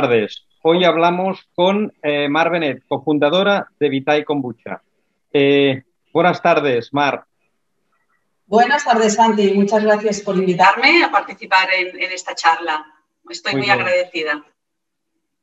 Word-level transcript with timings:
tardes. 0.00 0.46
Hoy 0.62 0.84
hablamos 0.84 1.48
con 1.56 1.92
eh, 2.04 2.28
Mar 2.28 2.50
Benet, 2.50 2.84
cofundadora 2.86 3.66
de 3.80 3.88
Vitae 3.88 4.24
Kombucha. 4.24 4.80
Eh, 5.32 5.82
buenas 6.12 6.40
tardes, 6.40 6.94
Mar. 6.94 7.24
Buenas 8.46 8.84
tardes, 8.84 9.14
Santi. 9.14 9.52
Muchas 9.54 9.82
gracias 9.82 10.20
por 10.20 10.36
invitarme 10.36 11.02
a 11.02 11.10
participar 11.10 11.68
en, 11.76 12.12
esta 12.12 12.36
charla. 12.36 12.86
Estoy 13.28 13.56
muy, 13.56 13.68
agradecida. 13.68 14.44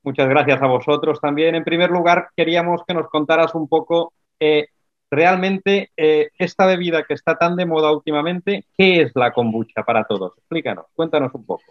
Muchas 0.03 0.29
gracias 0.29 0.61
a 0.61 0.67
vosotros 0.67 1.19
también. 1.19 1.55
En 1.55 1.65
primer 1.65 1.89
lugar, 1.89 2.29
queríamos 2.33 2.81
que 2.87 2.93
nos 2.93 3.09
contaras 3.09 3.53
un 3.55 3.67
poco 3.67 4.13
eh, 4.39 4.67
realmente 5.11 5.91
esta 5.97 6.65
bebida 6.65 7.03
que 7.03 7.13
está 7.13 7.35
tan 7.35 7.57
de 7.57 7.65
moda 7.65 7.91
últimamente, 7.91 8.67
¿qué 8.77 9.01
es 9.01 9.11
la 9.15 9.33
kombucha 9.33 9.83
para 9.83 10.05
todos? 10.05 10.31
Explícanos, 10.37 10.85
cuéntanos 10.95 11.33
un 11.33 11.45
poco. 11.45 11.63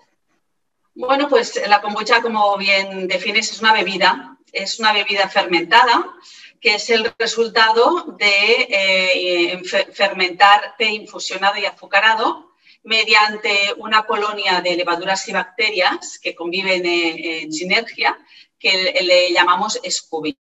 Bueno, 0.95 1.29
pues 1.29 1.61
la 1.67 1.81
kombucha, 1.81 2.23
como 2.23 2.57
bien 2.57 3.09
defines, 3.09 3.51
es 3.51 3.61
una 3.61 3.73
bebida, 3.73 4.39
es 4.53 4.79
una 4.79 4.93
bebida 4.93 5.29
fermentada 5.29 6.15
que 6.61 6.77
es 6.77 6.89
el 6.89 7.13
resultado 7.19 8.17
de 8.19 8.67
eh, 8.71 9.63
fermentar 9.93 10.77
té 10.79 10.87
infusionado 10.87 11.59
y 11.59 11.67
azucarado 11.67 12.55
mediante 12.85 13.75
una 13.77 14.05
colonia 14.07 14.63
de 14.63 14.75
levaduras 14.75 15.29
y 15.29 15.33
bacterias 15.33 16.19
que 16.19 16.35
conviven 16.35 16.87
en, 16.87 17.53
sinergia, 17.53 18.17
que 18.59 18.99
le, 19.03 19.31
llamamos 19.31 19.79
Scooby. 19.87 20.39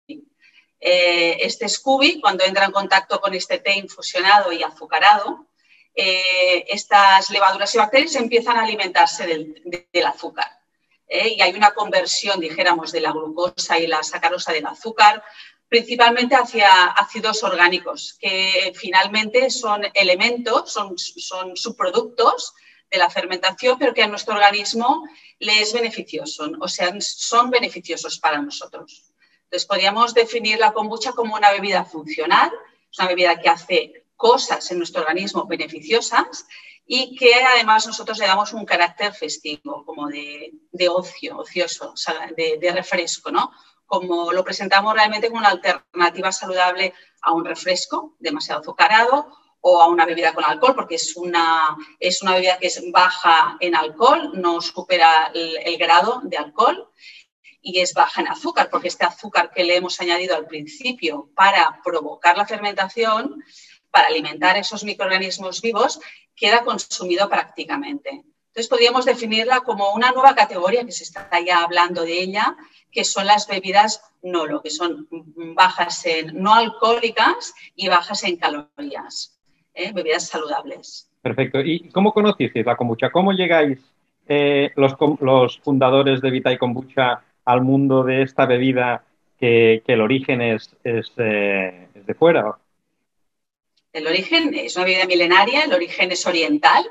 Eh, 0.80 1.38
este 1.40 1.68
Scooby, 1.68 2.20
cuando 2.22 2.44
entra 2.44 2.66
en 2.66 2.72
contacto 2.72 3.20
con 3.20 3.34
este 3.34 3.58
té 3.58 3.78
infusionado 3.80 4.52
y 4.52 4.62
azucarado, 4.62 5.48
eh, 5.94 6.66
estas 6.70 7.30
levaduras 7.30 7.74
y 7.76 7.78
bacterias 7.78 8.16
empiezan 8.16 8.58
a 8.58 8.64
alimentarse 8.64 9.28
del, 9.28 10.06
azúcar. 10.06 10.48
¿eh? 11.08 11.36
Y 11.38 11.42
hay 11.42 11.54
una 11.54 11.72
conversión, 11.72 12.40
dijéramos, 12.40 12.92
de 12.92 13.02
la 13.02 13.12
glucosa 13.12 13.78
y 13.78 13.88
la 13.88 14.02
sacarosa 14.04 14.54
del 14.54 14.66
azúcar, 14.66 15.24
principalmente 15.68 16.36
hacia 16.36 16.88
ácidos 16.88 17.44
orgánicos, 17.44 18.18
que 18.20 18.74
finalmente 18.76 19.50
son 19.50 19.84
elementos, 19.94 20.72
son, 20.72 20.98
son 20.98 21.56
subproductos 21.56 22.54
de 22.90 22.98
la 22.98 23.10
fermentación, 23.10 23.80
pero 23.80 23.94
que 23.94 24.04
a 24.04 24.08
nuestro 24.08 24.36
organismo 24.36 25.08
le 25.40 25.62
es 25.62 25.72
beneficioso, 25.72 26.52
o 26.60 26.68
sea, 26.68 26.94
son 27.00 27.50
beneficiosos 27.50 28.20
para 28.20 28.42
nosotros. 28.42 29.14
Entonces, 29.46 29.66
podríamos 29.66 30.14
definir 30.14 30.60
la 30.60 30.74
kombucha 30.74 31.14
como 31.14 31.36
una 31.36 31.52
bebida 31.52 31.86
funcional, 31.86 32.52
es 32.92 33.00
una 33.00 33.08
bebida 33.08 33.40
que 33.40 33.50
hace 33.50 34.01
cosas 34.22 34.70
en 34.70 34.78
nuestro 34.78 35.02
organismo 35.02 35.48
beneficiosas 35.48 36.46
y 36.86 37.16
que 37.16 37.34
además 37.44 37.88
nosotros 37.88 38.20
le 38.20 38.28
damos 38.28 38.54
un 38.54 38.66
carácter 38.66 39.14
festivo, 39.14 39.84
como 39.84 40.08
de, 40.10 40.52
ocio, 40.90 41.40
ocioso, 41.40 41.96
de, 42.38 42.72
refresco, 42.72 43.32
¿no? 43.32 43.52
Como 43.88 44.32
lo 44.32 44.44
presentamos 44.44 44.94
realmente 44.94 45.28
como 45.28 45.40
una 45.40 45.50
alternativa 45.50 46.32
saludable 46.32 46.94
a 47.24 47.32
un 47.34 47.46
refresco 47.46 48.16
demasiado 48.20 48.62
azucarado 48.62 49.26
o 49.60 49.82
a 49.82 49.88
una 49.88 50.06
bebida 50.06 50.34
con 50.34 50.44
alcohol, 50.44 50.76
porque 50.76 50.96
es 50.96 51.18
una, 51.18 51.76
es 52.00 52.22
una 52.22 52.36
bebida 52.36 52.60
que 52.60 52.68
es 52.68 52.80
baja 52.92 53.58
en 53.60 53.76
alcohol, 53.76 54.34
no 54.36 54.62
supera 54.62 55.32
el 55.34 55.78
grado 55.80 56.22
de 56.26 56.38
alcohol 56.38 56.92
y 57.60 57.80
es 57.80 57.94
baja 57.96 58.22
en 58.22 58.28
azúcar, 58.28 58.70
porque 58.70 58.88
este 58.88 59.06
azúcar 59.06 59.52
que 59.52 59.64
le 59.64 59.78
hemos 59.78 60.00
añadido 60.00 60.36
al 60.36 60.46
principio 60.46 61.30
para 61.36 61.80
provocar 61.84 62.38
la 62.38 62.46
fermentación 62.46 63.44
para 63.92 64.08
alimentar 64.08 64.58
esos 64.58 64.84
microorganismos 64.84 65.62
vivos 65.62 66.00
queda 66.36 66.64
consumido 66.64 67.30
prácticamente. 67.30 68.24
Entonces, 68.48 68.68
podríamos 68.68 69.06
definirla 69.06 69.62
como 69.62 69.94
una 69.94 70.12
nueva 70.12 70.36
categoría 70.36 70.86
que 70.86 70.92
se 70.92 71.04
está 71.04 71.30
ya 71.46 71.64
hablando 71.64 72.04
de 72.04 72.22
ella, 72.22 72.58
que 72.92 73.06
son 73.06 73.26
las 73.26 73.48
bebidas 73.48 74.04
NOLO, 74.24 74.62
que 74.62 74.70
son 74.70 75.08
bajas 75.56 76.06
en 76.06 76.42
no 76.42 76.54
alcohólicas 76.54 77.54
y 77.76 77.88
bajas 77.88 78.24
en 78.26 78.36
calorías, 78.36 79.40
¿eh? 79.74 79.94
bebidas 79.94 80.28
saludables. 80.28 81.10
Perfecto. 81.22 81.62
¿Y 81.62 81.90
cómo 81.90 82.14
conocisteis 82.14 82.66
la 82.66 82.76
kombucha? 82.76 83.10
¿Cómo 83.10 83.32
llegáis 83.32 83.80
eh, 84.28 84.72
los, 84.76 85.60
fundadores 85.60 86.20
de 86.20 86.32
Vita 86.32 86.52
y 86.52 86.58
Kombucha 86.58 87.22
al 87.46 87.62
mundo 87.62 88.04
de 88.04 88.24
esta 88.24 88.46
bebida 88.46 89.04
que, 89.40 89.82
el 89.88 90.02
origen 90.02 90.42
es, 90.42 90.76
eh, 90.84 91.88
es 91.94 92.06
de 92.06 92.14
fuera? 92.16 92.58
El 93.94 94.08
origen 94.08 94.54
es 94.54 94.78
una 94.78 94.86
vida 94.86 95.06
milenaria, 95.06 95.64
el 95.64 95.74
origen 95.74 96.12
es 96.14 96.26
oriental 96.26 96.90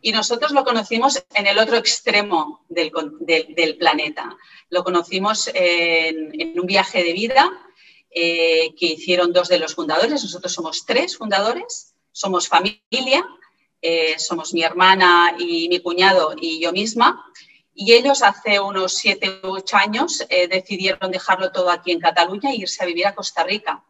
y 0.00 0.12
nosotros 0.12 0.52
lo 0.52 0.64
conocimos 0.64 1.22
en 1.34 1.46
el 1.46 1.58
otro 1.58 1.76
extremo 1.76 2.64
del, 2.70 3.76
planeta. 3.78 4.34
Lo 4.70 4.82
conocimos 4.82 5.50
en, 5.52 6.58
un 6.58 6.66
viaje 6.66 7.04
de 7.04 7.12
vida 7.12 7.50
eh, 8.10 8.74
que 8.78 8.86
hicieron 8.86 9.34
dos 9.34 9.48
de 9.48 9.58
los 9.58 9.74
fundadores. 9.74 10.22
Nosotros 10.22 10.50
somos 10.50 10.86
tres 10.86 11.18
fundadores, 11.18 11.94
somos 12.12 12.48
familia, 12.48 13.26
eh, 13.82 14.18
somos 14.18 14.54
mi 14.54 14.62
hermana 14.62 15.36
y 15.38 15.68
mi 15.68 15.80
cuñado 15.80 16.34
y 16.34 16.60
yo 16.60 16.72
misma. 16.72 17.26
Y 17.74 17.92
ellos 17.92 18.22
hace 18.22 18.58
unos 18.58 18.94
siete 18.94 19.38
u 19.42 19.48
ocho 19.48 19.76
años 19.76 20.24
eh, 20.30 20.48
decidieron 20.48 21.10
dejarlo 21.10 21.52
todo 21.52 21.70
aquí 21.70 21.92
en 21.92 22.00
Cataluña 22.00 22.52
e 22.52 22.56
irse 22.56 22.82
a 22.82 22.86
vivir 22.86 23.06
a 23.06 23.14
Costa 23.14 23.44
Rica 23.44 23.84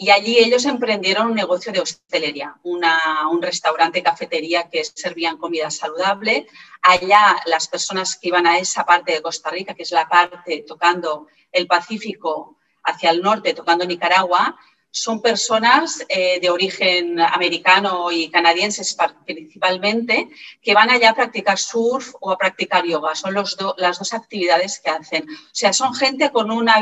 y 0.00 0.10
allí 0.10 0.38
ellos 0.38 0.64
emprendieron 0.64 1.26
un 1.26 1.34
negocio 1.34 1.72
de 1.72 1.80
hostelería, 1.80 2.54
un 2.62 3.42
restaurante, 3.42 4.00
cafetería 4.00 4.70
que 4.70 4.84
servían 4.84 5.38
comida 5.38 5.72
saludable. 5.72 6.46
Allá 6.82 7.36
las 7.46 7.66
personas 7.66 8.16
que 8.16 8.28
iban 8.28 8.46
a 8.46 8.58
esa 8.58 8.86
parte 8.86 9.12
de 9.12 9.22
Costa 9.22 9.50
Rica, 9.50 9.74
que 9.74 9.82
es 9.82 9.90
la 9.90 10.08
parte 10.08 10.64
tocando 10.68 11.26
el 11.50 11.66
Pacífico 11.66 12.58
hacia 12.84 13.10
el 13.10 13.20
norte, 13.22 13.54
tocando 13.54 13.84
Nicaragua, 13.84 14.56
son 14.88 15.20
personas 15.20 16.04
eh, 16.08 16.38
de 16.40 16.48
origen 16.48 17.18
americano 17.20 18.12
y 18.12 18.30
canadienses 18.30 18.96
principalmente 19.26 20.28
que 20.62 20.74
van 20.74 20.90
allá 20.90 21.10
a 21.10 21.14
practicar 21.14 21.58
surf 21.58 22.14
o 22.20 22.30
a 22.30 22.38
practicar 22.38 22.84
yoga. 22.86 23.16
Son 23.16 23.34
las 23.34 23.98
dos 23.98 24.14
actividades 24.14 24.78
que 24.78 24.90
hacen. 24.90 25.28
O 25.28 25.50
sea, 25.54 25.72
son 25.72 25.92
gente 25.92 26.30
con 26.30 26.52
una, 26.52 26.80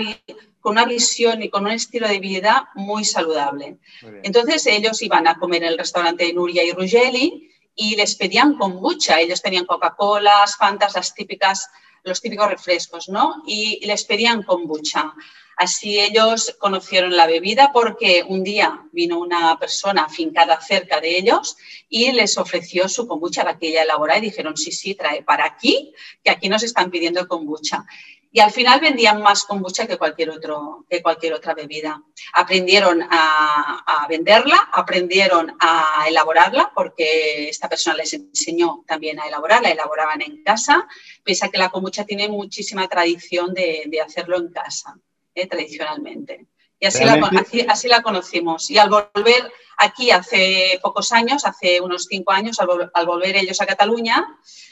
con 0.66 0.72
una 0.72 0.84
visión 0.84 1.44
y 1.44 1.48
con 1.48 1.64
un 1.64 1.70
estilo 1.70 2.08
de 2.08 2.18
vida 2.18 2.70
muy 2.74 3.04
saludable. 3.04 3.76
Entonces 4.24 4.66
ellos 4.66 5.00
iban 5.00 5.28
a 5.28 5.38
comer 5.38 5.62
en 5.62 5.68
el 5.68 5.78
restaurante 5.78 6.24
de 6.24 6.32
Nuria 6.32 6.64
y 6.64 6.72
Ruggeli 6.72 7.52
y 7.76 7.94
les 7.94 8.16
pedían 8.16 8.56
kombucha. 8.56 9.20
Ellos 9.20 9.40
tenían 9.40 9.64
Coca-Cola, 9.64 10.44
Fantas, 10.58 10.96
las 10.96 11.14
típicas, 11.14 11.68
los 12.02 12.20
típicos 12.20 12.48
refrescos, 12.48 13.08
¿no? 13.08 13.44
Y 13.46 13.86
les 13.86 14.02
pedían 14.02 14.42
kombucha. 14.42 15.14
Así 15.56 16.00
ellos 16.00 16.56
conocieron 16.58 17.16
la 17.16 17.28
bebida 17.28 17.70
porque 17.72 18.24
un 18.26 18.42
día 18.42 18.82
vino 18.90 19.20
una 19.20 19.58
persona 19.60 20.02
afincada 20.06 20.60
cerca 20.60 21.00
de 21.00 21.16
ellos 21.16 21.56
y 21.88 22.10
les 22.10 22.38
ofreció 22.38 22.88
su 22.88 23.06
kombucha, 23.06 23.44
la 23.44 23.56
que 23.56 23.68
ella 23.68 23.84
elaboraba, 23.84 24.18
y 24.18 24.22
dijeron, 24.22 24.56
sí, 24.56 24.72
sí, 24.72 24.96
trae 24.96 25.22
para 25.22 25.44
aquí, 25.44 25.94
que 26.24 26.30
aquí 26.30 26.48
nos 26.48 26.64
están 26.64 26.90
pidiendo 26.90 27.28
kombucha. 27.28 27.86
Y 28.32 28.40
al 28.40 28.50
final 28.50 28.80
vendían 28.80 29.22
más 29.22 29.44
kombucha 29.44 29.86
que 29.86 29.96
cualquier, 29.96 30.30
otro, 30.30 30.84
que 30.90 31.00
cualquier 31.00 31.32
otra 31.34 31.54
bebida. 31.54 32.02
Aprendieron 32.34 33.02
a, 33.02 33.84
a 33.86 34.06
venderla, 34.08 34.68
aprendieron 34.72 35.56
a 35.58 36.04
elaborarla, 36.08 36.70
porque 36.74 37.48
esta 37.48 37.68
persona 37.68 37.96
les 37.96 38.12
enseñó 38.12 38.84
también 38.86 39.18
a 39.20 39.26
elaborarla, 39.26 39.70
elaboraban 39.70 40.20
en 40.20 40.42
casa. 40.42 40.86
Piensa 41.24 41.48
que 41.48 41.58
la 41.58 41.70
kombucha 41.70 42.04
tiene 42.04 42.28
muchísima 42.28 42.86
tradición 42.88 43.54
de, 43.54 43.84
de 43.86 44.00
hacerlo 44.00 44.36
en 44.36 44.52
casa. 44.52 44.98
Eh, 45.36 45.46
tradicionalmente. 45.46 46.46
Y 46.80 46.86
así 46.86 47.04
la, 47.04 47.20
así, 47.68 47.88
la, 47.88 48.00
conocimos. 48.00 48.70
Y 48.70 48.78
al 48.78 48.88
volver 48.88 49.52
aquí 49.76 50.10
hace 50.10 50.80
pocos 50.82 51.12
años, 51.12 51.44
hace 51.44 51.78
unos 51.82 52.06
cinco 52.08 52.32
años, 52.32 52.58
al, 52.58 53.06
volver 53.06 53.36
ellos 53.36 53.60
a 53.60 53.66
Cataluña, 53.66 54.26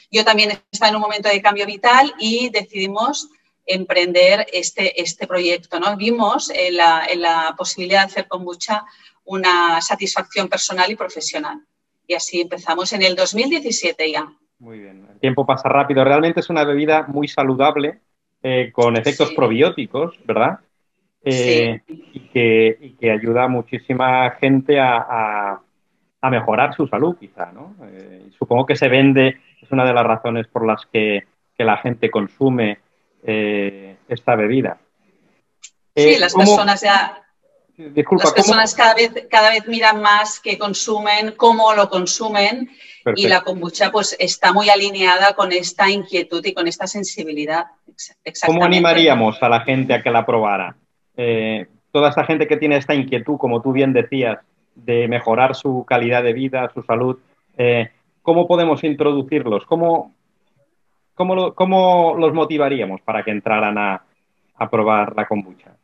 yo 0.09 0.25
también 0.25 0.59
estaba 0.71 0.89
en 0.89 0.95
un 0.95 1.03
momento 1.03 1.29
de 1.29 1.39
cambio 1.39 1.67
vital 1.67 2.15
y 2.17 2.49
decidimos 2.49 3.29
emprender 3.65 4.45
este, 4.51 5.01
este 5.01 5.27
proyecto. 5.27 5.79
¿no? 5.79 5.95
Vimos 5.97 6.49
en 6.49 6.77
la, 6.77 7.05
en 7.09 7.21
la 7.21 7.55
posibilidad 7.57 8.01
de 8.01 8.05
hacer 8.05 8.27
con 8.27 8.43
mucha 8.43 8.83
una 9.25 9.81
satisfacción 9.81 10.47
personal 10.47 10.91
y 10.91 10.95
profesional. 10.95 11.61
Y 12.07 12.13
así 12.13 12.41
empezamos 12.41 12.93
en 12.93 13.01
el 13.01 13.15
2017 13.15 14.11
ya. 14.11 14.31
Muy 14.59 14.79
bien, 14.79 15.07
el 15.11 15.19
tiempo 15.19 15.45
pasa 15.45 15.67
rápido. 15.67 16.03
Realmente 16.03 16.39
es 16.39 16.49
una 16.49 16.63
bebida 16.63 17.05
muy 17.07 17.27
saludable 17.27 17.99
eh, 18.43 18.71
con 18.71 18.95
efectos 18.95 19.33
probióticos, 19.33 20.19
¿verdad? 20.23 20.59
Eh, 21.23 21.81
y, 21.87 22.19
que, 22.29 23.11
ayuda 23.11 23.45
a 23.45 23.47
muchísima 23.47 24.29
gente 24.39 24.79
a, 24.79 25.59
mejorar 26.29 26.75
su 26.75 26.87
salud, 26.87 27.15
quizá, 27.19 27.51
¿no? 27.51 27.75
Eh, 27.83 28.29
supongo 28.37 28.65
que 28.65 28.75
se 28.75 28.87
vende, 28.87 29.37
es 29.61 29.71
una 29.71 29.85
de 29.85 29.93
las 29.93 30.05
razones 30.05 30.47
por 30.47 30.65
las 30.65 30.85
que, 30.91 31.23
la 31.57 31.77
gente 31.77 32.11
consume 32.11 32.79
esta 33.25 34.35
bebida. 34.35 34.77
sí, 35.95 36.17
las 36.19 36.33
personas 36.33 36.81
ya... 36.81 37.21
Disculpa, 37.77 38.23
Las 38.23 38.33
personas 38.33 38.73
cada 38.73 38.93
vez, 38.93 39.27
cada 39.29 39.49
vez 39.49 39.67
miran 39.67 40.01
más 40.01 40.39
qué 40.39 40.57
consumen, 40.57 41.33
cómo 41.35 41.73
lo 41.73 41.89
consumen 41.89 42.69
y 43.15 43.27
la 43.27 43.41
kombucha 43.41 43.91
pues 43.91 44.15
está 44.17 44.53
muy 44.53 44.69
alineada 44.69 45.33
con 45.33 45.51
esta 45.51 45.89
inquietud 45.89 46.43
y 46.45 46.53
con 46.53 46.67
esta 46.67 46.87
sensibilidad. 46.87 47.65
¿Cómo 48.45 48.63
animaríamos 48.63 49.41
a 49.43 49.49
la 49.49 49.61
gente 49.61 49.93
a 49.93 50.01
que 50.01 50.09
la 50.09 50.25
probara? 50.25 50.75
Eh, 51.17 51.67
toda 51.91 52.09
esa 52.09 52.23
gente 52.23 52.47
que 52.47 52.57
tiene 52.57 52.77
esta 52.77 52.95
inquietud, 52.95 53.37
como 53.37 53.61
tú 53.61 53.71
bien 53.71 53.93
decías, 53.93 54.39
de 54.73 55.07
mejorar 55.07 55.55
su 55.55 55.85
calidad 55.87 56.23
de 56.23 56.33
vida, 56.33 56.71
su 56.73 56.81
salud, 56.83 57.17
eh, 57.57 57.89
¿cómo 58.21 58.47
podemos 58.47 58.83
introducirlos? 58.83 59.65
¿Cómo, 59.65 60.14
cómo, 61.15 62.15
los 62.17 62.33
motivaríamos 62.33 63.01
para 63.01 63.23
que 63.23 63.31
entraran 63.31 63.77
a, 63.77 64.05
probar 64.69 65.15
la 65.15 65.27
kombucha? 65.27 65.75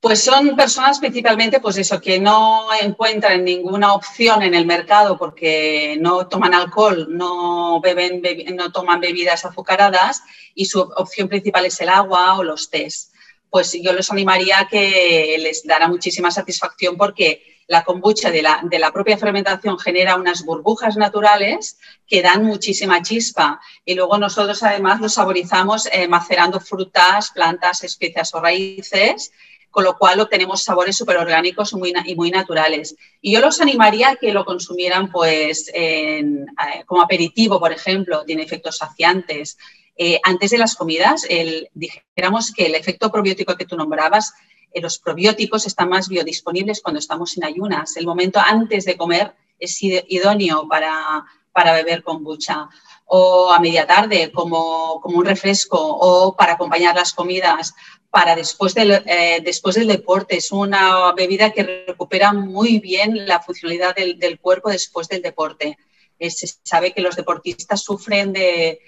Pues 0.00 0.22
son 0.22 0.54
personas 0.54 1.00
principalmente, 1.00 1.58
pues 1.58 1.78
eso, 1.78 2.00
que 2.00 2.20
no 2.20 2.68
encuentran 2.80 3.44
ninguna 3.44 3.94
opción 3.94 4.42
en 4.42 4.54
el 4.54 4.66
mercado 4.66 5.18
porque 5.18 5.96
no 6.00 6.28
toman 6.28 6.54
alcohol, 6.54 7.08
no 7.10 7.80
beben, 7.80 8.22
no 8.54 8.70
toman 8.70 9.00
bebidas 9.00 9.44
azucaradas 9.44 10.22
y 10.54 10.66
su 10.66 10.80
opción 10.80 11.28
principal 11.28 11.66
es 11.66 11.80
el 11.80 11.88
agua 11.88 12.38
o 12.38 12.44
los 12.44 12.70
tés. 12.70 13.12
Pues 13.50 13.72
yo 13.82 13.92
les 13.92 14.10
animaría 14.12 14.60
a 14.60 14.68
que 14.68 15.36
les 15.40 15.66
dará 15.66 15.88
muchísima 15.88 16.30
satisfacción 16.30 16.96
porque 16.96 17.55
la 17.68 17.84
kombucha 17.84 18.30
de 18.30 18.42
la, 18.42 18.92
propia 18.92 19.18
fermentación 19.18 19.78
genera 19.78 20.16
unas 20.16 20.44
burbujas 20.44 20.96
naturales 20.96 21.78
que 22.06 22.22
dan 22.22 22.44
muchísima 22.44 23.02
chispa 23.02 23.60
y 23.84 23.94
luego 23.94 24.18
nosotros 24.18 24.62
además 24.62 25.00
lo 25.00 25.08
saborizamos 25.08 25.88
eh, 25.92 26.06
macerando 26.06 26.60
frutas, 26.60 27.30
plantas, 27.32 27.82
especias 27.82 28.34
o 28.34 28.40
raíces 28.40 29.32
con 29.70 29.84
lo 29.84 29.98
cual 29.98 30.20
obtenemos 30.20 30.62
sabores 30.62 30.96
súper 30.96 31.18
orgánicos 31.18 31.74
y 32.06 32.14
muy 32.14 32.30
naturales. 32.30 32.96
Y 33.20 33.32
yo 33.32 33.40
los 33.40 33.60
animaría 33.60 34.08
a 34.08 34.16
que 34.16 34.32
lo 34.32 34.46
consumieran 34.46 35.12
pues 35.12 35.70
eh, 35.74 36.24
como 36.86 37.02
aperitivo, 37.02 37.60
por 37.60 37.72
ejemplo, 37.72 38.24
tiene 38.24 38.44
efectos 38.44 38.78
saciantes. 38.78 39.58
Eh, 39.94 40.18
antes 40.24 40.52
de 40.52 40.56
las 40.56 40.76
comidas, 40.76 41.26
dijéramos 41.74 42.52
que 42.52 42.64
el 42.64 42.74
efecto 42.74 43.12
probiótico 43.12 43.54
que 43.54 43.66
tú 43.66 43.76
nombrabas, 43.76 44.32
los 44.74 44.98
probióticos 44.98 45.66
están 45.66 45.88
más 45.88 46.08
biodisponibles 46.08 46.82
cuando 46.82 46.98
estamos 46.98 47.36
en 47.36 47.44
ayunas. 47.44 47.96
El 47.96 48.06
momento 48.06 48.40
antes 48.40 48.84
de 48.84 48.96
comer 48.96 49.34
es 49.58 49.78
idóneo 49.82 50.68
para, 50.68 51.24
para 51.52 51.72
beber 51.72 52.02
kombucha 52.02 52.68
o 53.06 53.50
a 53.50 53.60
media 53.60 53.86
tarde 53.86 54.32
como, 54.32 55.00
como, 55.00 55.18
un 55.18 55.24
refresco 55.24 55.78
o 55.78 56.36
para 56.36 56.54
acompañar 56.54 56.94
las 56.96 57.12
comidas 57.14 57.74
para 58.10 58.34
después 58.34 58.74
del, 58.74 59.02
eh, 59.06 59.40
después 59.44 59.76
del 59.76 59.88
deporte. 59.88 60.36
Es 60.36 60.50
una 60.50 61.12
bebida 61.12 61.52
que 61.52 61.84
recupera 61.86 62.32
muy 62.32 62.78
bien 62.80 63.26
la 63.26 63.40
funcionalidad 63.40 63.94
del, 63.94 64.40
cuerpo 64.40 64.70
después 64.70 65.08
del 65.08 65.22
deporte. 65.22 65.78
Eh, 66.18 66.30
se 66.30 66.48
sabe 66.62 66.92
que 66.92 67.00
los 67.00 67.14
deportistas 67.14 67.82
sufren 67.82 68.32
de, 68.32 68.80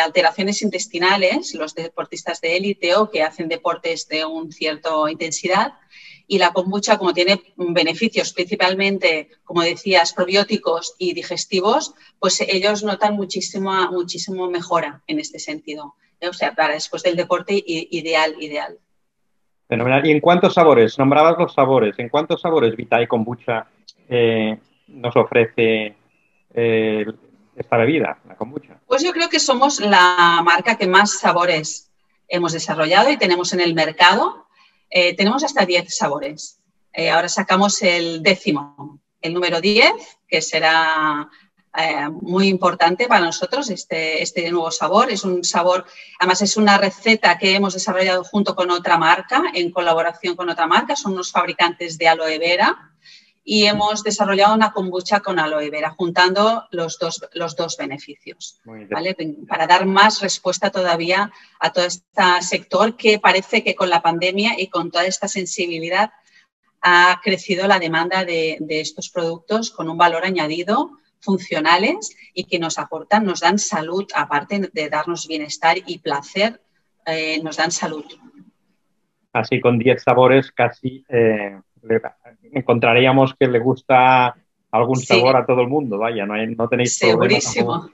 alteraciones 0.00 0.62
intestinales, 0.62 1.54
los 1.54 1.74
deportistas 1.74 2.40
de 2.40 2.56
élite 2.56 2.94
o 2.96 3.10
que 3.10 3.22
hacen 3.22 3.48
deportes 3.48 4.08
de 4.08 4.24
una 4.24 4.50
cierta 4.50 4.90
intensidad. 5.10 5.74
Y 6.26 6.38
la 6.38 6.52
kombucha, 6.52 6.98
como 6.98 7.14
tiene 7.14 7.40
beneficios 7.56 8.32
principalmente, 8.34 9.30
como 9.44 9.62
decías, 9.62 10.12
probióticos 10.12 10.94
y 10.98 11.14
digestivos, 11.14 11.94
pues 12.18 12.40
ellos 12.42 12.82
notan 12.82 13.14
muchísima, 13.14 13.90
muchísimo 13.90 14.50
mejora 14.50 15.02
en 15.06 15.20
este 15.20 15.38
sentido 15.38 15.94
o 16.26 16.32
sea, 16.32 16.54
para 16.54 16.74
después 16.74 17.02
del 17.02 17.16
deporte 17.16 17.62
ideal, 17.64 18.34
ideal. 18.40 18.78
Fenomenal. 19.68 20.06
¿Y 20.06 20.10
en 20.10 20.20
cuántos 20.20 20.54
sabores? 20.54 20.98
Nombrabas 20.98 21.38
los 21.38 21.54
sabores. 21.54 21.98
¿En 21.98 22.08
cuántos 22.08 22.40
sabores 22.40 22.74
Vita 22.74 23.00
y 23.02 23.06
Kombucha 23.06 23.66
eh, 24.08 24.58
nos 24.88 25.14
ofrece 25.16 25.94
eh, 26.54 27.06
esta 27.60 27.76
bebida, 27.76 28.18
la 28.26 28.36
kombucha? 28.36 28.80
Pues 28.86 29.02
yo 29.02 29.12
creo 29.12 29.28
que 29.28 29.40
somos 29.40 29.80
la 29.80 30.40
marca 30.44 30.76
que 30.76 30.86
más 30.86 31.18
sabores 31.18 31.90
hemos 32.28 32.52
desarrollado 32.52 33.10
y 33.10 33.16
tenemos 33.16 33.52
en 33.52 33.60
el 33.60 33.74
mercado. 33.74 34.46
Eh, 34.90 35.14
tenemos 35.16 35.44
hasta 35.44 35.66
10 35.66 35.94
sabores. 35.94 36.60
ahora 37.12 37.28
sacamos 37.28 37.82
el 37.82 38.22
décimo, 38.22 39.00
el 39.20 39.34
número 39.34 39.60
10, 39.60 39.92
que 40.26 40.42
será 40.42 41.28
eh, 41.76 42.08
muy 42.08 42.48
importante 42.48 43.06
para 43.06 43.24
nosotros 43.24 43.70
este, 43.70 44.20
este 44.22 44.50
nuevo 44.50 44.70
sabor. 44.70 45.12
Es 45.12 45.22
un 45.24 45.44
sabor, 45.44 45.84
además 46.18 46.42
es 46.42 46.56
una 46.56 46.76
receta 46.76 47.38
que 47.38 47.54
hemos 47.54 47.74
desarrollado 47.74 48.24
junto 48.24 48.56
con 48.56 48.70
otra 48.70 48.98
marca, 48.98 49.44
en 49.54 49.70
colaboración 49.70 50.34
con 50.34 50.48
otra 50.48 50.66
marca, 50.66 50.96
son 50.96 51.12
unos 51.12 51.30
fabricantes 51.30 51.96
de 51.96 52.08
aloe 52.08 52.38
vera 52.38 52.92
y 53.50 53.64
hemos 53.64 54.04
desarrollado 54.04 54.54
una 54.54 54.72
kombucha 54.72 55.20
con 55.20 55.38
aloe 55.38 55.70
vera, 55.70 55.94
juntando 55.96 56.64
los 56.70 56.98
dos, 56.98 57.26
los 57.32 57.56
dos 57.56 57.78
beneficios, 57.78 58.60
para 59.48 59.66
dar 59.66 59.86
más 59.86 60.20
respuesta 60.20 60.70
todavía 60.70 61.32
a 61.58 61.72
todo 61.72 61.86
este 61.86 62.02
sector 62.42 62.94
que 62.94 63.18
parece 63.18 63.64
que 63.64 63.74
con 63.74 63.88
la 63.88 64.02
pandemia 64.02 64.60
y 64.60 64.66
con 64.66 64.90
toda 64.90 65.06
esta 65.06 65.28
sensibilidad 65.28 66.10
ha 66.82 67.22
crecido 67.24 67.66
la 67.66 67.78
demanda 67.78 68.26
de, 68.26 68.58
de 68.60 68.82
estos 68.82 69.08
productos 69.08 69.70
con 69.70 69.88
un 69.88 69.96
valor 69.96 70.26
añadido 70.26 70.98
funcionales 71.18 72.14
y 72.34 72.44
que 72.44 72.58
nos 72.58 72.78
aportan, 72.78 73.24
nos 73.24 73.40
dan 73.40 73.58
salud, 73.58 74.06
aparte 74.14 74.68
de 74.70 74.90
darnos 74.90 75.26
bienestar 75.26 75.78
y 75.86 76.00
placer, 76.00 76.60
eh, 77.06 77.42
nos 77.42 77.56
dan 77.56 77.70
salud. 77.70 78.04
Así 79.32 79.58
con 79.58 79.78
10 79.78 80.02
sabores 80.02 80.52
casi 80.52 81.02
eh, 81.08 81.58
encontraríamos 82.52 83.34
que 83.38 83.46
le 83.46 83.58
gusta 83.58 84.36
algún 84.70 84.96
sabor 84.96 85.36
a 85.36 85.46
todo 85.46 85.62
el 85.62 85.68
mundo, 85.68 85.98
vaya, 85.98 86.26
no, 86.26 86.34
no 86.36 86.68
tenéis 86.68 86.96
Segurísimo. 86.96 87.90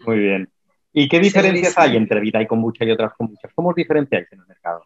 Muy 0.00 0.18
bien. 0.18 0.48
¿Y 0.92 1.08
qué 1.08 1.20
diferencias 1.20 1.78
hay 1.78 1.96
entre 1.96 2.20
Vida 2.20 2.42
y 2.42 2.46
Kombucha 2.46 2.84
y 2.84 2.90
otras 2.90 3.14
kombuchas? 3.14 3.50
¿Cómo 3.54 3.70
os 3.70 3.74
diferenciáis 3.74 4.26
en 4.32 4.40
el 4.40 4.46
mercado? 4.46 4.84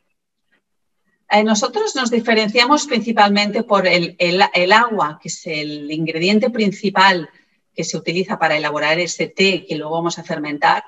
Eh, 1.29 1.43
nosotros 1.43 1.97
nos 1.97 2.11
diferenciamos 2.11 2.87
principalmente 2.87 3.65
por 3.65 3.87
el, 3.89 4.15
el, 4.19 4.73
agua, 4.73 5.19
que 5.21 5.29
es 5.29 5.47
el 5.47 5.91
ingrediente 5.91 6.51
principal 6.51 7.29
que 7.75 7.83
se 7.83 7.97
utiliza 7.97 8.39
para 8.39 8.57
elaborar 8.57 9.01
ese 9.01 9.27
té 9.27 9.67
que 9.67 9.75
luego 9.77 9.95
vamos 9.95 10.19
a 10.19 10.23
fermentar, 10.23 10.85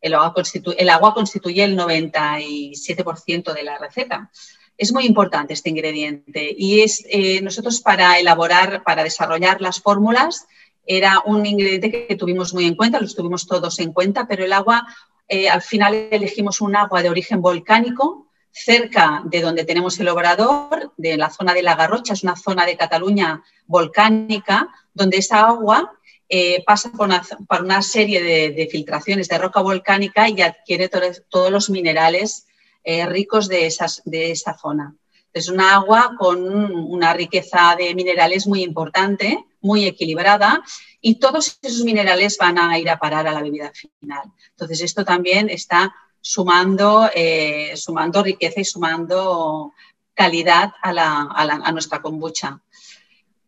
el 0.00 0.14
agua, 0.14 1.14
constituye 1.14 1.64
el 1.64 1.78
97% 1.78 3.52
de 3.54 3.62
la 3.62 3.78
receta. 3.78 4.30
Es 4.78 4.92
muy 4.92 5.06
importante 5.06 5.54
este 5.54 5.70
ingrediente. 5.70 6.54
Y 6.56 6.80
es, 6.80 7.04
eh, 7.08 7.40
nosotros 7.40 7.80
para 7.80 8.18
elaborar, 8.18 8.82
para 8.84 9.02
desarrollar 9.02 9.60
las 9.60 9.80
fórmulas, 9.80 10.46
era 10.86 11.22
un 11.24 11.44
ingrediente 11.44 11.90
que 11.90 12.16
tuvimos 12.16 12.54
muy 12.54 12.66
en 12.66 12.76
cuenta, 12.76 13.00
los 13.00 13.14
tuvimos 13.14 13.46
todos 13.46 13.78
en 13.80 13.92
cuenta, 13.92 14.26
pero 14.28 14.44
el 14.44 14.52
agua, 14.52 14.86
eh, 15.28 15.48
al 15.48 15.62
final 15.62 16.08
elegimos 16.10 16.60
un 16.60 16.76
agua 16.76 17.02
de 17.02 17.10
origen 17.10 17.42
volcánico, 17.42 18.28
cerca 18.52 19.22
de 19.24 19.40
donde 19.42 19.64
tenemos 19.64 19.98
el 19.98 20.08
obrador, 20.08 20.92
de 20.96 21.16
la 21.16 21.30
zona 21.30 21.52
de 21.52 21.62
la 21.62 21.74
Garrocha, 21.74 22.14
es 22.14 22.22
una 22.22 22.36
zona 22.36 22.64
de 22.64 22.76
Cataluña 22.76 23.42
volcánica, 23.66 24.68
donde 24.94 25.18
esa 25.18 25.46
agua 25.46 25.92
eh, 26.28 26.64
pasa 26.64 26.90
por 26.90 27.08
una, 27.08 27.82
serie 27.82 28.22
de, 28.22 28.68
filtraciones 28.70 29.28
de 29.28 29.38
roca 29.38 29.60
volcánica 29.60 30.28
y 30.28 30.40
adquiere 30.40 30.88
todos 30.88 31.50
los 31.50 31.70
minerales 31.70 32.46
eh, 32.86 33.04
ricos 33.04 33.48
de, 33.48 33.68
de 34.04 34.30
esa 34.30 34.56
zona. 34.56 34.94
Es 35.32 35.48
una 35.48 35.74
agua 35.74 36.12
con 36.16 36.40
una 36.46 37.12
riqueza 37.12 37.74
de 37.76 37.94
minerales 37.96 38.46
muy 38.46 38.62
importante, 38.62 39.44
muy 39.60 39.84
equilibrada, 39.84 40.62
y 41.00 41.16
todos 41.16 41.58
esos 41.60 41.82
minerales 41.84 42.38
van 42.38 42.58
a 42.58 42.78
ir 42.78 42.88
a 42.88 42.98
parar 42.98 43.26
a 43.26 43.32
la 43.32 43.42
bebida 43.42 43.72
final. 43.74 44.22
Entonces, 44.50 44.80
esto 44.82 45.04
también 45.04 45.50
está 45.50 45.92
sumando, 46.20 47.10
eh, 47.12 47.72
sumando 47.76 48.22
riqueza 48.22 48.60
y 48.60 48.64
sumando 48.64 49.72
calidad 50.14 50.72
a 50.80 51.72
nuestra 51.72 52.00
kombucha. 52.00 52.60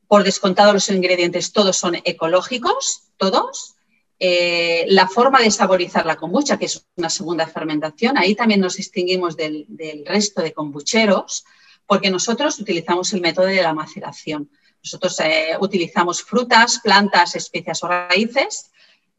Por 0.09 0.25
descontado 0.25 0.73
los 0.73 0.91
ingredientes 0.91 1.53
todos 1.53 1.77
son 1.77 1.95
ecológicos, 2.05 3.05
todos. 3.17 3.77
Eh, 4.21 4.85
la 4.89 5.07
forma 5.07 5.41
de 5.41 5.51
saborizar 5.51 6.05
la 6.05 6.17
kombucha, 6.17 6.59
que 6.59 6.65
es 6.65 6.85
una 6.97 7.09
segunda 7.09 7.47
fermentación, 7.47 8.19
ahí 8.19 8.35
también 8.35 8.61
nos 8.61 8.77
distinguimos 8.77 9.37
del, 9.37 9.67
resto 10.05 10.43
de 10.43 10.53
kombucheros, 10.53 11.45
porque 11.87 12.11
nosotros 12.11 12.59
utilizamos 12.59 13.13
el 13.13 13.21
método 13.21 13.47
de 13.47 13.63
la 13.63 13.75
maceración. 13.75 14.51
Nosotros 14.83 15.21
eh, 15.21 15.57
utilizamos 15.61 16.23
frutas, 16.23 16.81
plantas, 16.83 17.37
especias 17.37 17.83
o 17.85 17.89
raíces 17.89 18.71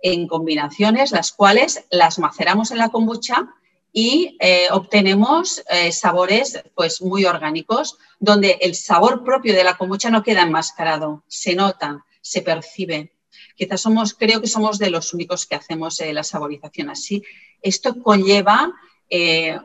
en 0.02 0.28
combinaciones, 0.28 1.12
las 1.12 1.32
cuales 1.32 1.86
las 1.92 2.20
maceramos 2.20 2.72
en 2.72 2.78
la 2.78 2.90
kombucha 2.90 3.54
y 3.92 4.38
eh, 4.40 4.68
obtenemos 4.72 5.64
sabores 5.92 6.62
pues, 6.76 7.02
muy 7.02 7.26
orgánicos, 7.26 7.98
donde 8.20 8.60
el 8.62 8.76
sabor 8.76 9.24
propio 9.24 9.56
de 9.56 9.64
la 9.64 9.78
kombucha 9.78 10.10
no 10.10 10.24
queda 10.24 10.44
enmascarado, 10.44 11.24
se 11.28 11.56
nota, 11.56 12.06
se 12.22 12.42
percibe. 12.42 13.14
Quizás 13.60 13.82
somos, 13.82 14.14
creo 14.14 14.40
que 14.40 14.48
somos 14.48 14.80
de 14.80 14.90
los 14.90 15.14
únicos 15.14 15.46
que 15.46 15.56
hacemos 15.56 16.00
eh, 16.00 16.14
la 16.14 16.24
saborización 16.24 16.90
así. 16.90 17.22
Esto 17.62 18.02
conlleva 18.02 18.74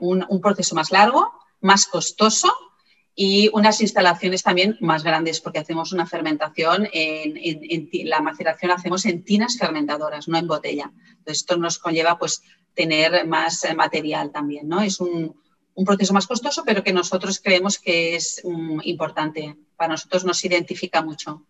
un, 0.00 0.40
proceso 0.42 0.74
más 0.74 0.90
largo, 0.90 1.30
más 1.60 1.86
costoso 1.86 2.52
y 3.14 3.50
unas 3.52 3.80
instalaciones 3.80 4.42
también 4.42 4.76
más 4.80 5.04
grandes 5.04 5.40
porque 5.40 5.60
hacemos 5.60 5.92
una 5.92 6.06
fermentación, 6.06 6.88
en, 6.92 7.88
la 8.04 8.20
maceración 8.20 8.72
hacemos 8.72 9.06
en 9.06 9.22
tinas 9.22 9.58
fermentadoras, 9.58 10.26
no 10.26 10.38
en 10.38 10.48
botella. 10.48 10.90
Entonces, 11.10 11.42
esto 11.42 11.56
nos 11.56 11.78
conlleva 11.78 12.18
pues 12.18 12.42
tener 12.74 13.28
más 13.28 13.62
eh, 13.62 13.74
material 13.74 14.32
también, 14.32 14.66
¿no? 14.66 14.82
Es 14.82 14.98
un, 14.98 15.36
proceso 15.86 16.12
más 16.14 16.26
costoso, 16.26 16.64
pero 16.66 16.82
que 16.82 16.92
nosotros 16.92 17.40
creemos 17.40 17.78
que 17.78 18.16
es 18.16 18.40
mm, 18.42 18.80
importante. 18.84 19.56
Para 19.76 19.92
nosotros 19.92 20.24
nos 20.24 20.44
identifica 20.44 21.00
mucho. 21.00 21.46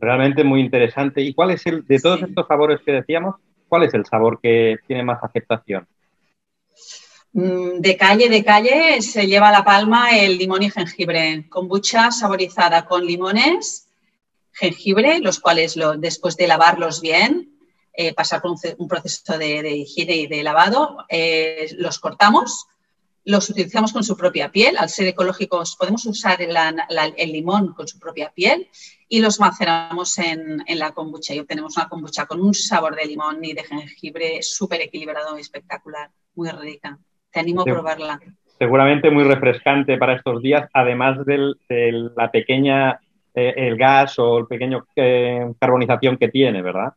Realmente 0.00 0.44
muy 0.44 0.60
interesante. 0.60 1.20
¿Y 1.20 1.34
cuál 1.34 1.50
es 1.50 1.66
el, 1.66 1.86
de 1.86 1.98
todos 2.00 2.22
estos 2.22 2.46
sabores 2.46 2.80
que 2.84 2.92
decíamos, 2.92 3.36
cuál 3.68 3.82
es 3.82 3.92
el 3.92 4.06
sabor 4.06 4.40
que 4.40 4.78
tiene 4.86 5.04
más 5.04 5.22
aceptación? 5.22 5.86
Mm, 7.32 7.80
de 7.80 7.96
calle, 7.96 8.28
de 8.30 8.42
calle 8.42 9.02
se 9.02 9.26
lleva 9.26 9.52
la 9.52 9.62
palma 9.62 10.10
el 10.18 10.38
limón 10.38 10.62
y 10.62 10.70
jengibre. 10.70 11.46
Kombucha 11.50 12.10
saborizada 12.10 12.86
con 12.86 13.04
limones, 13.04 13.88
jengibre, 14.52 15.20
los 15.20 15.38
cuales 15.38 15.78
después 15.98 16.36
de 16.38 16.48
lavarlos 16.48 17.02
bien, 17.02 17.50
eh, 17.92 18.14
pasar 18.14 18.40
por 18.40 18.52
un, 18.78 18.88
proceso 18.88 19.36
de, 19.36 19.70
higiene 19.70 20.16
y 20.16 20.26
de 20.28 20.42
lavado, 20.42 21.04
eh, 21.10 21.74
los 21.76 21.98
cortamos, 21.98 22.66
los 23.24 23.50
utilizamos 23.50 23.92
con 23.92 24.02
su 24.02 24.16
propia 24.16 24.50
piel. 24.50 24.78
Al 24.78 24.88
ser 24.88 25.08
ecológicos 25.08 25.76
podemos 25.76 26.06
usar 26.06 26.38
el 26.40 27.32
limón 27.32 27.74
con 27.74 27.86
su 27.86 27.98
propia 27.98 28.32
piel 28.34 28.66
y 29.12 29.20
los 29.20 29.40
maceramos 29.40 30.16
en, 30.18 30.62
en, 30.64 30.78
la 30.78 30.92
kombucha 30.92 31.34
y 31.34 31.40
obtenemos 31.40 31.76
una 31.76 31.88
kombucha 31.88 32.26
con 32.26 32.40
un 32.40 32.54
sabor 32.54 32.94
de 32.94 33.06
limón 33.06 33.44
y 33.44 33.52
de 33.52 33.64
jengibre 33.64 34.38
súper 34.40 34.80
equilibrado 34.82 35.36
y 35.36 35.40
espectacular, 35.40 36.10
muy 36.36 36.48
rica. 36.50 36.96
Te 37.32 37.40
animo 37.40 37.62
a 37.62 37.64
probarla. 37.64 38.20
Seguramente 38.56 39.10
muy 39.10 39.24
refrescante 39.24 39.98
para 39.98 40.14
estos 40.14 40.40
días, 40.40 40.70
además 40.72 41.26
de 41.26 41.54
la 42.16 42.30
pequeña, 42.30 43.00
eh, 43.34 43.52
el 43.56 43.76
gas 43.76 44.16
o 44.20 44.38
el 44.38 44.46
pequeño 44.46 44.86
eh, 44.94 45.52
carbonización 45.58 46.16
que 46.16 46.28
tiene, 46.28 46.62
¿verdad? 46.62 46.94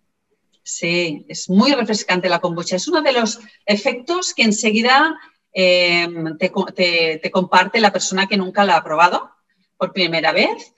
Sí, 0.61 1.25
es 1.27 1.49
muy 1.49 1.73
refrescante 1.73 2.29
la 2.29 2.39
kombucha. 2.39 2.75
Es 2.75 2.87
uno 2.87 3.01
de 3.01 3.13
los 3.13 3.39
efectos 3.65 4.35
que 4.35 4.43
enseguida 4.43 5.17
eh, 5.51 6.07
te, 6.37 7.31
comparte 7.31 7.81
la 7.81 7.91
persona 7.91 8.27
que 8.27 8.37
nunca 8.37 8.65
la 8.65 8.77
ha 8.77 8.83
probado 8.83 9.31
por 9.77 9.93
primera 9.93 10.31
vez. 10.31 10.75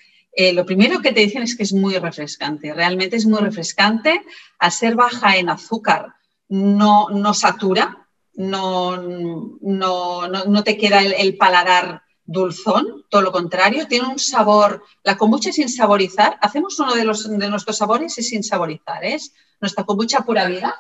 Lo 0.54 0.66
primero 0.66 1.02
que 1.02 1.12
te 1.12 1.22
dicen 1.22 1.44
es 1.44 1.56
que 1.56 1.64
es 1.64 1.74
muy 1.74 1.98
refrescante. 1.98 2.74
Realmente 2.74 3.16
es 3.16 3.26
muy 3.26 3.40
refrescante. 3.40 4.22
Al 4.60 4.72
ser 4.72 4.96
baja 4.96 5.38
en 5.38 5.50
azúcar, 5.50 6.16
no, 6.50 7.10
no 7.10 7.34
satura, 7.34 8.06
no, 8.36 8.98
no, 8.98 10.28
no, 10.28 10.64
te 10.64 10.78
queda 10.78 11.02
el, 11.02 11.38
paladar 11.38 12.04
dulzón, 12.26 13.06
todo 13.10 13.22
lo 13.22 13.32
contrario, 13.32 13.88
tiene 13.88 14.08
un 14.08 14.20
sabor, 14.20 14.84
la 15.04 15.18
kombucha 15.18 15.52
sin 15.52 15.70
saborizar, 15.70 16.38
hacemos 16.42 16.80
uno 16.80 16.96
de, 16.96 17.06
los, 17.06 17.30
de 17.30 17.50
nuestros 17.50 17.78
sabores 17.78 18.18
y 18.18 18.24
sin 18.24 18.44
saborizar, 18.44 19.06
es 19.06 19.34
nuestra 19.62 19.84
kombucha 19.84 20.22
pura 20.22 20.46
vida, 20.46 20.76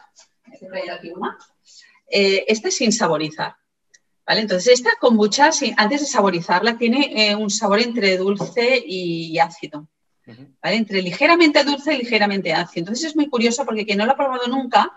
eh, 2.09 2.45
este 2.47 2.71
sin 2.71 2.91
saborizar. 2.91 3.55
¿Vale? 4.27 4.41
Entonces, 4.41 4.74
esta 4.74 4.91
kombucha, 5.00 5.51
antes 5.77 6.01
de 6.01 6.08
saborizarla, 6.08 6.77
tiene 6.77 7.29
eh, 7.29 7.36
un 7.36 7.50
sabor 7.50 7.79
entre 7.79 8.17
dulce 8.17 8.84
y 8.86 9.38
ácido. 9.38 9.88
¿vale? 10.62 10.75
Entre 10.77 11.01
ligeramente 11.01 11.63
dulce 11.63 11.94
y 11.94 12.00
ligeramente 12.00 12.53
ácido. 12.53 12.82
Entonces, 12.82 13.05
es 13.05 13.15
muy 13.15 13.29
curioso 13.29 13.65
porque 13.65 13.86
quien 13.86 14.00
no 14.00 14.05
lo 14.05 14.13
ha 14.13 14.17
probado 14.17 14.48
nunca, 14.48 14.91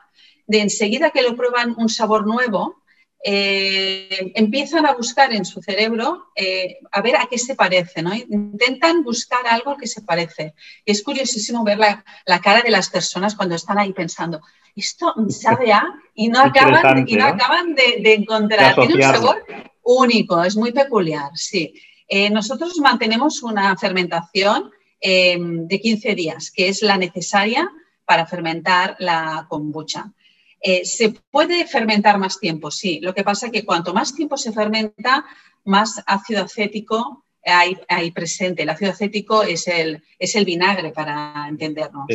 de 0.46 0.62
enseguida 0.62 1.10
que 1.10 1.22
lo 1.22 1.36
prueban 1.36 1.74
un 1.76 1.88
sabor 1.88 2.26
nuevo, 2.26 2.82
eh, 3.24 4.32
empiezan 4.36 4.86
a 4.86 4.92
buscar 4.92 5.32
en 5.32 5.44
su 5.44 5.60
cerebro 5.60 6.28
eh, 6.36 6.78
a 6.92 7.02
ver 7.02 7.16
a 7.16 7.26
qué 7.28 7.36
se 7.36 7.56
parece, 7.56 8.00
¿no? 8.00 8.14
Intentan 8.14 9.02
buscar 9.02 9.46
algo 9.48 9.76
que 9.76 9.88
se 9.88 10.02
parece. 10.02 10.54
Es 10.84 11.02
curiosísimo 11.02 11.64
ver 11.64 11.78
la, 11.78 12.40
cara 12.40 12.62
de 12.62 12.70
las 12.70 12.90
personas 12.90 13.34
cuando 13.34 13.56
están 13.56 13.78
ahí 13.78 13.92
pensando, 13.92 14.40
esto 14.76 15.14
sabe 15.30 15.72
a, 15.72 15.84
y 16.14 16.28
no 16.28 16.40
acaban, 16.44 17.04
y 17.08 17.16
no 17.16 17.26
acaban 17.26 17.74
de, 17.74 18.14
encontrar. 18.14 18.76
Tiene 18.76 18.94
un 18.94 19.02
sabor 19.02 19.44
único, 19.82 20.42
es 20.44 20.56
muy 20.56 20.72
peculiar, 20.72 21.30
sí. 21.34 21.74
Eh, 22.06 22.30
nosotros 22.30 22.78
mantenemos 22.78 23.42
una 23.42 23.76
fermentación 23.76 24.70
de 25.00 25.80
15 25.80 26.16
días, 26.16 26.50
que 26.50 26.68
es 26.68 26.82
la 26.82 26.96
necesaria 26.96 27.70
para 28.04 28.26
fermentar 28.26 28.96
la 28.98 29.46
kombucha. 29.48 30.12
Eh, 30.60 30.84
¿Se 30.84 31.10
puede 31.30 31.66
fermentar 31.66 32.18
más 32.18 32.38
tiempo? 32.38 32.70
Sí. 32.70 33.00
Lo 33.00 33.14
que 33.14 33.24
pasa 33.24 33.46
es 33.46 33.52
que 33.52 33.64
cuanto 33.64 33.94
más 33.94 34.14
tiempo 34.14 34.36
se 34.36 34.52
fermenta, 34.52 35.24
más 35.64 36.02
ácido 36.06 36.44
acético 36.44 37.24
hay, 37.44 38.10
presente. 38.10 38.62
El 38.62 38.70
ácido 38.70 38.90
acético 38.90 39.42
es 39.42 39.68
el, 39.68 40.02
es 40.18 40.34
el 40.34 40.44
vinagre, 40.44 40.90
para 40.90 41.46
entendernos. 41.48 42.06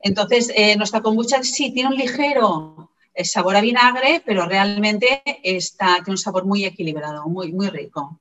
Entonces, 0.00 0.52
eh, 0.56 0.76
nuestra 0.76 1.00
kombucha 1.00 1.42
sí 1.42 1.72
tiene 1.72 1.90
un 1.90 1.96
ligero 1.96 2.90
eh, 3.14 3.24
sabor 3.24 3.56
a 3.56 3.60
vinagre, 3.60 4.22
pero 4.24 4.46
realmente 4.46 5.22
está, 5.44 5.96
tiene 5.96 6.12
un 6.12 6.18
sabor 6.18 6.44
muy 6.44 6.64
equilibrado, 6.64 7.28
muy, 7.28 7.52
muy 7.52 7.68
rico. 7.68 8.20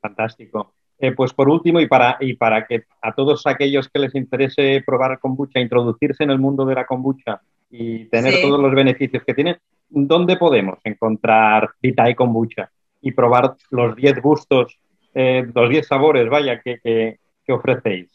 Fantástico. 0.00 0.74
pues 1.16 1.32
por 1.32 1.48
último, 1.48 1.80
y 1.80 1.86
para, 1.86 2.16
y 2.20 2.34
para 2.34 2.66
que 2.66 2.84
a 3.02 3.14
todos 3.14 3.46
aquellos 3.46 3.88
que 3.88 4.00
les 4.00 4.14
interese 4.14 4.82
probar 4.84 5.20
kombucha, 5.20 5.60
introducirse 5.60 6.24
en 6.24 6.30
el 6.30 6.38
mundo 6.38 6.64
de 6.64 6.74
la 6.74 6.86
kombucha, 6.86 7.40
y 7.70 8.06
tener 8.06 8.40
todos 8.40 8.60
los 8.60 8.74
beneficios 8.74 9.22
que 9.24 9.34
tiene, 9.34 9.58
¿dónde 9.88 10.36
podemos 10.36 10.78
encontrar 10.84 11.70
Vita 11.80 12.08
y 12.08 12.14
Kombucha 12.14 12.70
y 13.00 13.12
probar 13.12 13.54
los 13.70 13.94
10 13.96 14.20
gustos, 14.22 14.78
eh, 15.14 15.46
los 15.54 15.68
10 15.68 15.86
sabores, 15.86 16.28
vaya, 16.28 16.60
que, 16.60 17.18
ofrecéis? 17.48 18.10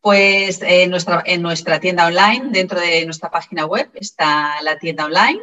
Pues 0.00 0.60
en 0.62 0.90
nuestra, 0.90 1.22
en 1.24 1.40
nuestra 1.40 1.80
tienda 1.80 2.06
online, 2.06 2.50
dentro 2.50 2.78
de 2.78 3.04
nuestra 3.04 3.30
página 3.30 3.64
web, 3.64 3.88
está 3.94 4.60
la 4.62 4.78
tienda 4.78 5.06
online. 5.06 5.40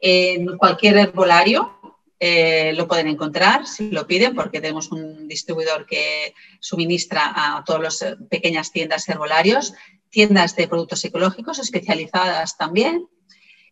En 0.00 0.56
cualquier 0.58 0.98
herbolario 0.98 1.72
eh, 2.20 2.72
lo 2.74 2.86
pueden 2.86 3.08
encontrar 3.08 3.66
si 3.66 3.90
lo 3.90 4.06
piden, 4.06 4.34
porque 4.34 4.60
tenemos 4.60 4.92
un 4.92 5.26
distribuidor 5.26 5.86
que 5.86 6.34
suministra 6.60 7.32
a 7.34 7.64
todas 7.64 7.82
las 7.82 8.16
pequeñas 8.30 8.70
tiendas 8.70 9.08
herbolarios 9.08 9.74
tiendas 10.16 10.56
de 10.56 10.66
productos 10.66 11.04
ecológicos 11.04 11.58
especializadas 11.58 12.56
también. 12.56 13.06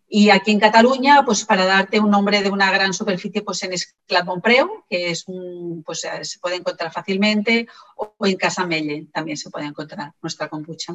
Y 0.07 0.29
aquí 0.29 0.51
en 0.51 0.61
Cataluña, 0.61 1.23
pues 1.25 1.47
para 1.47 1.65
darte 1.65 2.01
un 2.01 2.11
nombre 2.11 2.43
de 2.43 2.51
una 2.51 2.71
gran 2.71 2.93
superficie, 2.93 3.41
pues 3.41 3.63
en 3.63 3.73
Esclat 3.73 4.27
Montpreu, 4.27 4.85
que 4.91 5.09
es 5.09 5.27
un, 5.27 5.83
pues 5.83 6.05
eh, 6.05 6.23
se 6.23 6.39
puede 6.41 6.57
encontrar 6.57 6.93
fácilmente, 6.93 7.67
o 7.97 8.15
en 8.27 8.37
Casa 8.37 8.67
Melle 8.67 9.07
también 9.11 9.39
se 9.39 9.49
puede 9.49 9.65
encontrar 9.65 10.13
nuestra 10.21 10.49
kombucha. 10.49 10.93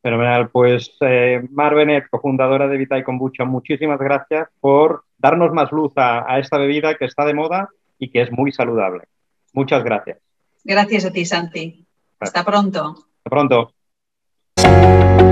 Fenomenal. 0.00 0.48
Pues 0.48 0.96
eh, 1.02 1.46
Mar 1.50 1.74
Benet, 1.74 2.08
cofundadora 2.08 2.66
de 2.66 2.78
Vita 2.78 2.96
y 2.96 3.04
Kombucha, 3.04 3.44
muchísimas 3.44 3.98
gracias 3.98 4.48
por 4.58 5.04
darnos 5.18 5.52
más 5.52 5.70
luz 5.70 5.92
a, 5.96 6.24
a 6.32 6.38
esta 6.38 6.56
bebida 6.56 6.94
que 6.94 7.04
está 7.04 7.26
de 7.26 7.34
moda 7.34 7.68
y 7.98 8.10
que 8.10 8.22
es 8.22 8.32
muy 8.32 8.52
saludable. 8.52 9.04
Muchas 9.52 9.84
gracias. 9.84 10.16
Gracias 10.64 11.04
a 11.04 11.12
ti, 11.12 11.26
Santi. 11.26 11.86
Hasta 12.20 12.42
pronto. 12.42 12.94
Hasta 13.18 13.30
pronto. 13.30 13.74
Thank 14.60 15.22
you. 15.22 15.27